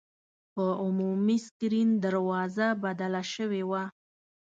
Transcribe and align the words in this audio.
په 0.53 0.65
عمومي 0.83 1.37
سکرین 1.45 1.89
دروازه 2.05 2.67
بدله 2.83 3.21
شوې 3.33 3.63
وه. 3.69 3.83